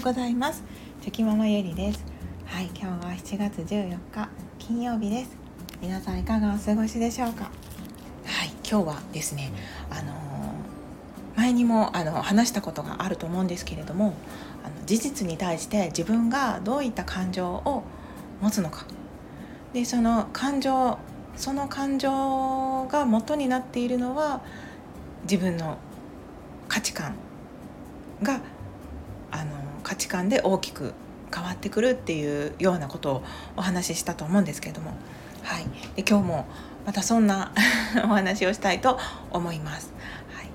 [0.00, 0.62] うございます。
[1.02, 2.02] チョキママゆりです。
[2.46, 5.36] はい今日は7月14日金曜日です。
[5.82, 7.44] 皆さんいかがお過ごしでしょうか？
[8.24, 9.52] はい今日はですね
[9.90, 14.14] あのー、前にもあの話したことがあると思うんですけれども
[14.64, 17.82] あの事実に対して自分がどういった感情を
[18.40, 18.86] 持つのか。
[19.74, 20.96] でその感情
[21.36, 24.40] その感情が元になっているのは
[25.24, 25.76] 自分の
[26.68, 27.16] 価値観
[28.22, 28.40] が
[30.00, 30.94] 値観で大きく
[31.32, 33.22] 変わってくるっていうようなことを
[33.56, 34.94] お話ししたと思うんですけれども、
[35.42, 35.64] はい、
[35.94, 36.46] で今日も
[36.86, 37.52] またそんな
[38.04, 38.98] お話をしたいと
[39.30, 39.92] 思います。
[40.34, 40.48] はい、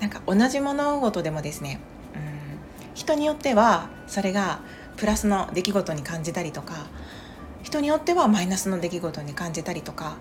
[0.00, 1.80] なんか同じ物事でもですね
[2.14, 4.60] うん人によってはそれが
[4.96, 6.86] プラスの出来事に感じたりとか
[7.62, 10.16] 人によってはマイナスの出来事に感じたりとか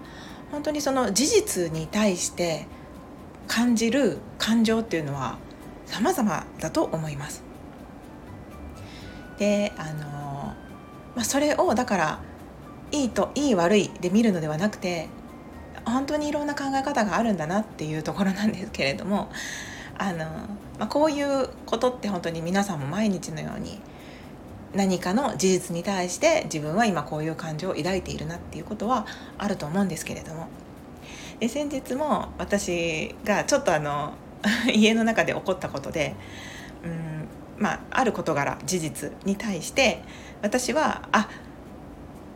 [0.51, 2.65] 本当にその事実に対して
[3.47, 5.37] 感じる感情っていうのは
[5.85, 7.42] 様々だと思います。
[9.37, 10.03] であの、
[11.15, 12.19] まあ、それをだから
[12.91, 15.07] いいといい悪いで見るのではなくて
[15.85, 19.29] 本当にいろんな考え方があるんだなっていうところなんですけれども
[19.97, 20.25] あの、
[20.79, 23.79] まあ、こういうことって本当に皆さんも毎日のように
[24.73, 29.05] 何かの事実に対して自分は今こういう感情を抱いているなっていうことは
[29.37, 30.47] あると思うんですけれども。
[31.39, 34.13] で先日も私がちょっとあの
[34.73, 36.15] 家の中で起こったことで
[36.83, 37.12] うん
[37.57, 40.01] まあある事柄事実に対して
[40.41, 41.29] 私はあ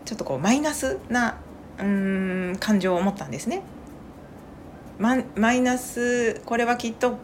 [0.05, 1.37] ちょっとこうマイナスな
[1.79, 3.61] うん感情を持ったんですね。
[4.99, 7.17] ママイナスこれはきっと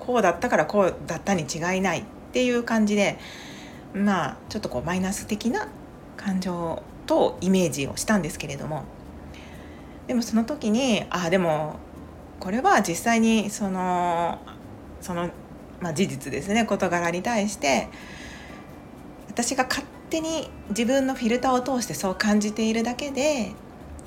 [0.00, 3.18] こうだったからこうだったに違いないっていう感じで
[3.94, 5.68] まあちょっとこうマイナス的な
[6.16, 8.84] 感情とイメージをしたんですけれども
[10.06, 11.76] でもその時にあでも
[12.40, 14.40] これは実際にその
[15.00, 15.30] その、
[15.80, 16.64] まあ、事実ですね。
[16.64, 17.88] 事柄に対して
[19.28, 23.52] 私が勝手に自分のフィルターを通してそう感じているだけで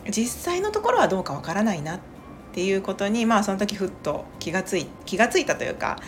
[0.09, 1.99] 実際のところはどうかわからないなっ
[2.53, 5.99] ていうことにまあその時ふっと気がつい気がついたというか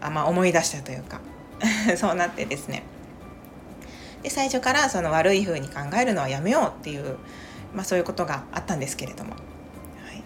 [0.00, 1.20] あ、まあ、思い出したというか
[1.96, 2.82] そうなってですね。
[4.22, 7.16] で最初からその悪い風に考えるのはやめようっていう、
[7.74, 9.30] まあ、そういうことがあったんですけれども。
[9.30, 9.36] は
[10.12, 10.22] い。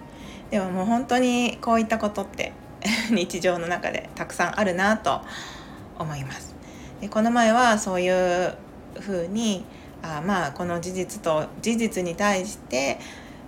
[0.51, 2.53] でももう本当にこういったことって
[3.11, 5.21] 日常の中でたくさんあるなと
[5.99, 6.55] 思います。
[7.01, 8.55] でこの前はそういう
[9.01, 9.65] ふうに
[10.03, 12.99] あまあこの事実と事実に対して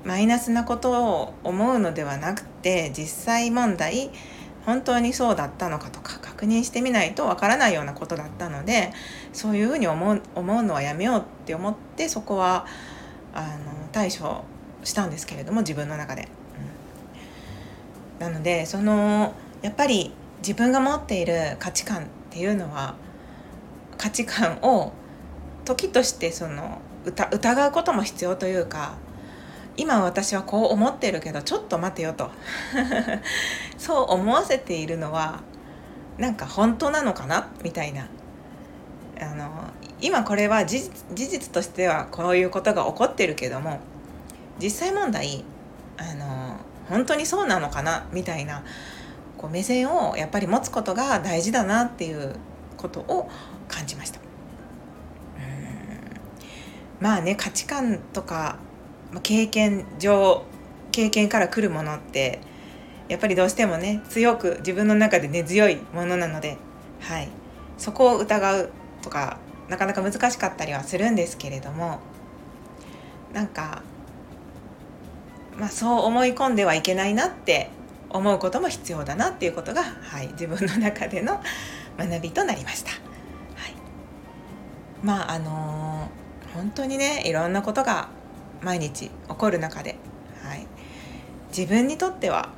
[0.04, 4.10] マイナスなことを思うのではなくて実際問題
[4.64, 8.92] 本当にそうだったのかとか確認してみないとわからないようなことだったので
[9.32, 12.66] そういうふうに思う思うのはやめようって思ってそこは
[13.32, 13.48] あの
[13.92, 14.44] 対処
[14.82, 16.28] したんですけれども自分の中で。
[18.18, 22.94] なのでそのやっぱり自分が持っている価値観っていうのは
[23.98, 24.92] 価値観を
[25.64, 28.94] 時としてその疑うことも必要というか
[29.76, 32.30] 今私はこう思ってるけどちょっと待てよと。
[33.76, 35.40] そう思わせているのは
[36.18, 37.48] なんか本当なのかな？
[37.62, 38.06] みたいな。
[39.20, 39.50] あの
[40.00, 43.80] 今これは事実としてはこういうことが起こってるけども
[44.60, 45.42] 実際問題
[45.96, 46.45] あの
[46.88, 48.06] 本当にそうなのかな？
[48.12, 48.62] みたいな
[49.36, 52.36] こう目線をやっぱり持つことが大事だなっていう
[52.76, 53.28] ことを
[53.68, 54.20] 感じました。
[57.00, 58.56] まあね価値観とか
[59.22, 60.44] 経験上
[60.92, 62.40] 経験から来るものって
[63.08, 66.56] やっぱりどうしてもね強く自分の中で根強いものなので、
[67.00, 67.28] はい、
[67.76, 68.70] そこを疑う
[69.02, 69.38] とか
[69.68, 72.00] なかなか難しかったりはするんですけれども
[73.34, 73.82] なんか
[75.58, 77.70] まあ、そう思い込んではいけないなって
[78.10, 81.40] 思うことも必要だなっていうことが、はい、自分の中での
[81.98, 82.90] 学びとなりました。
[82.90, 83.00] はい、
[85.02, 88.08] まああのー、本当にねいろんなことが
[88.62, 89.96] 毎日起こる中で、
[90.42, 90.66] はい、
[91.48, 92.50] 自分にとっては、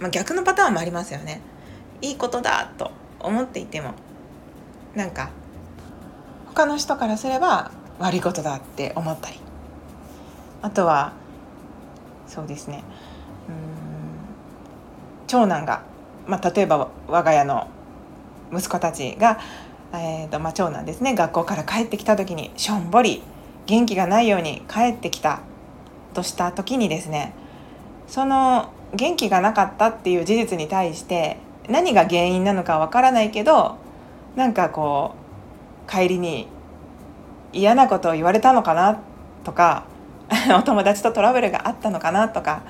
[0.00, 1.40] まあ、逆のパターンもありますよね。
[2.00, 3.94] いいことだと思っていても
[4.94, 5.30] なんか
[6.48, 9.40] 他の人からすれば悪いことだって思ったり
[10.60, 11.14] あとは
[12.34, 12.82] そうですね。
[13.48, 15.26] うん。
[15.26, 15.82] 長男が、
[16.26, 17.68] まあ、例えば我が家の
[18.52, 19.38] 息子たちが、
[19.92, 21.14] えーとまあ、長男ですね。
[21.14, 23.22] 学校から帰ってきた時にしょんぼり
[23.66, 25.40] 元気がないように帰ってきた
[26.12, 27.34] とした時にですね
[28.06, 31.38] その元気がなかったっていう事実に対して
[31.68, 33.76] 何が原因なのかわからないけど
[34.36, 35.14] なんかこ
[35.86, 36.48] う帰りに
[37.52, 39.00] 嫌なことを言われたのかな
[39.44, 39.86] とか
[40.58, 42.62] お友達とトラブルがあったのかなとか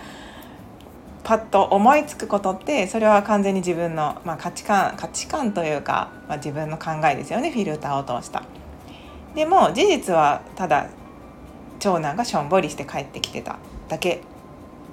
[1.23, 8.43] パッと思いつくことってそれは完全に自分の、まあ、価値観価値観というか、まあ、自分の考えですよねフィルターを通した。
[9.35, 10.87] でも事実はただ
[11.81, 13.57] 長男がしょんぼりして帰ってきてた
[13.89, 14.23] だけ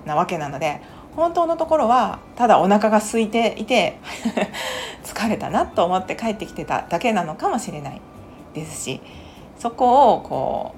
[0.06, 0.82] なわけなので
[1.16, 4.00] 本当のところはただお腹が空いていて
[5.04, 8.02] 疲れたなと思って帰ってきてただけなのかもしれない
[8.54, 9.02] ですし
[9.60, 10.76] そこをこ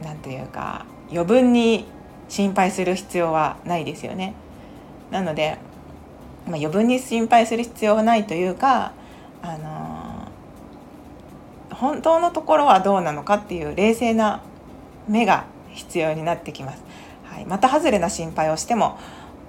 [0.00, 1.86] う何て言うか余分に
[2.28, 4.34] 心配する必要はないですよね。
[5.10, 5.58] なので、
[6.46, 8.92] まあ、余分に心配する必要はないというか、
[9.42, 14.42] あのー、本当のところはどうなのかっていう冷静な
[15.08, 16.82] 目が必要になってきます。
[17.24, 18.98] はい、また外れな心配をしても、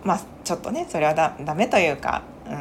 [0.04, 2.54] まあ、ちょっとねそれはだダメというかうん、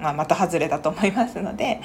[0.00, 1.80] まあ、また外れだと思いますので、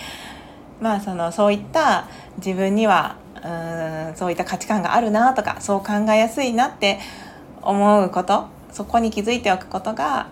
[0.81, 2.07] まあ、そのそういった
[2.37, 6.99] 自分にはうんそういった価値観があるなとかそう考えやすいなって
[7.61, 10.27] 思うことそこに気づいておくことが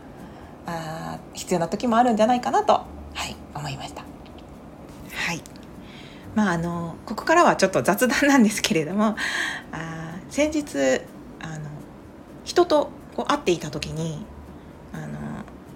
[0.66, 2.86] あ必要な時もあるんじゃないかなと、は
[3.28, 4.04] い、思いました。
[5.14, 5.42] はい
[6.36, 9.16] まあ、あのここからはちょっと雑談なんですけれども
[9.72, 11.02] あ先日
[11.40, 11.70] あの
[12.44, 14.26] 人とこう会っていた時に
[14.92, 15.06] あの、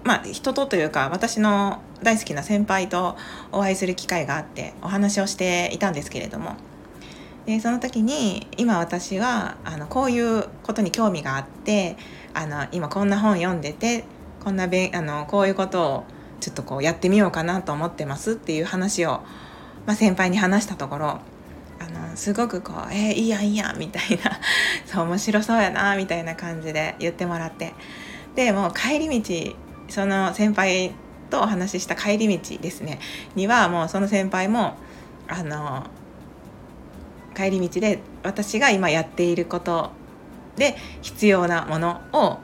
[0.02, 3.16] まあ、人とというか私の大好きな先輩と
[3.52, 6.56] お会いする機会があってお話をしていたんですけれども
[7.48, 11.96] でその時に今私はあのこういうことに興味があって
[12.34, 14.04] あの今こんな本読んでて
[14.44, 16.04] こんなべあのこういうことを
[16.40, 19.22] ちょっとこうやってみようかなと思ってますっていう話を、
[19.86, 21.20] まあ、先輩に話したところあ
[21.90, 24.38] のすごくこう「えー、いいやいいや」みたいな
[24.84, 27.72] 「そう面白そうやな」みたいな感じで言ってもらって
[28.34, 29.56] でもう帰り道
[29.88, 30.92] その先輩
[31.30, 33.00] とお話しした帰り道ですね
[33.34, 34.76] にはもうその先輩も
[35.28, 35.86] あの
[37.38, 39.92] 帰り道で私が今やっていること
[40.56, 42.38] で必要なものを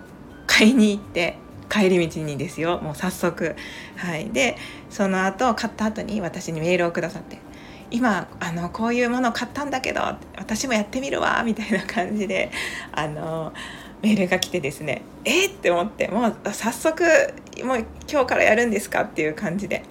[0.46, 1.36] 買いに行って
[1.68, 2.78] 帰り道にですよ。
[2.80, 3.56] もう早速。
[3.96, 4.30] はい。
[4.30, 4.56] で
[4.90, 7.38] その後買った後に私にメールをくださって。
[7.90, 10.00] 今あのこういうものを買ったんだけど
[10.36, 12.50] 私もやってみるわみたいな感じで
[12.92, 13.52] あの
[14.02, 15.02] メールが来てですね。
[15.24, 15.46] え？
[15.46, 16.08] っって思って。
[16.08, 17.02] もう早速
[17.64, 19.02] もう今日からやるんですか？
[19.02, 19.82] っていう感じで。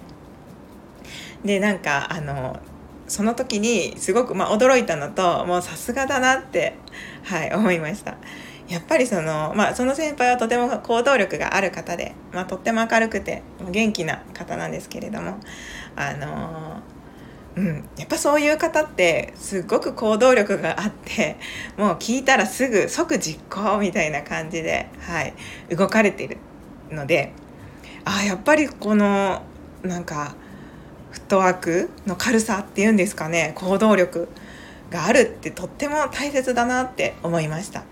[1.44, 2.58] でなんかあの
[3.06, 6.76] その時にすごくまあ驚いたのともうさすがだなって、
[7.24, 8.16] はい、思いました。
[8.68, 15.38] やっぱりその,、まあ、その先輩はとても行動力がある方で、まあ、とっても明るくて元気な方なんですけれども
[15.96, 16.82] あの
[17.56, 21.36] うん、やっぱそういう方ってすごく行動力があって
[21.76, 25.34] もう聞いたらすぐ即実行みたいな感じで、はい、
[25.70, 26.38] 動かれている
[26.90, 27.32] ので
[28.04, 29.42] ああやっぱりこの
[29.84, 30.34] なんか
[31.14, 34.28] フットワークの軽さっていうんですかね行動力
[34.90, 37.80] があるってとっても大切だなって思いました。
[37.80, 37.84] は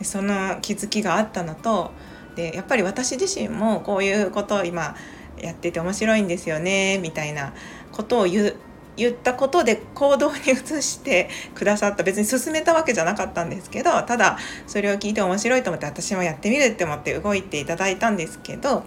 [0.00, 1.90] い、その気づきがあったのと
[2.34, 4.96] でやっぱり私自身もこういうことを今
[5.38, 7.52] やってて面白いんですよねみたいな
[7.92, 8.54] ことを言
[8.96, 18.84] 言ったことで行動に移してくださった別に進めたわけじゃなかったんですけどただそれを聞いて面白いと思って私もやってみるって思って動いていただいたんですけど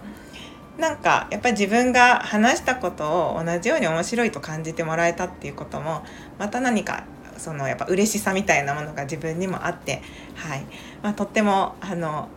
[0.78, 6.04] なんかやっぱり自分が話したことを同じように面白いと感じてもらえたっていうことも
[6.38, 7.04] また何か
[7.38, 10.02] そのやっぱ嬉しさみたいなものが自分にもあって、
[10.34, 10.66] はい
[11.02, 12.28] まあ、とってもあの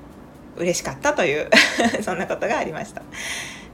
[0.57, 1.49] 嬉しかったという
[2.03, 3.01] そんなことがありました。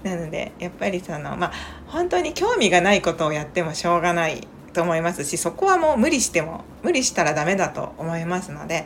[0.03, 1.51] なのでやっぱりそのまあ
[1.87, 8.85] 本当に興味がないことをやってもしょうがないと思いますしそこはもう無理しても無理したらダメだと思いますので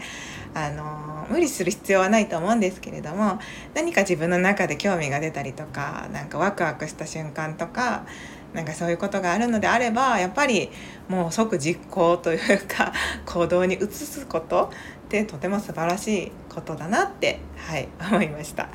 [0.54, 3.40] あの無理する必要はないと思うんですけれども
[3.74, 8.06] 何か自分の中で興味が出たりとかなんかワクワクした瞬間とか
[8.54, 10.70] なんかそういうことがあるのであればやっぱり
[11.08, 12.94] もう即実行というか
[13.26, 14.72] 行動に移すこと
[15.06, 18.70] ってとても素晴らしいことだなって、はい、思いました。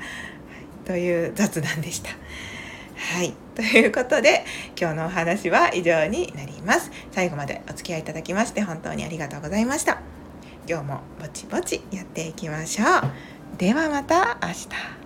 [0.85, 2.11] という雑談でした。
[2.11, 3.35] はい。
[3.55, 4.45] ということで、
[4.79, 6.91] 今日のお話は以上になります。
[7.13, 10.24] 最後までお付き合いいただきまして本当にありがとうございました。
[10.67, 13.59] 今日もぼちぼちやっていきましょう。
[13.59, 15.04] ではまた明日。